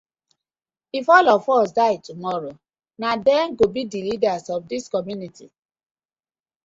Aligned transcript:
If 0.91 1.09
all 1.09 1.29
of 1.29 1.47
us 1.47 1.73
die 1.73 1.97
tomorrow, 1.97 2.57
na 2.97 3.17
dem 3.17 3.55
go 3.55 3.67
bi 3.67 3.83
the 3.85 4.01
leaders 4.01 4.49
of 4.49 4.67
dis 4.67 4.89
community. 4.89 5.51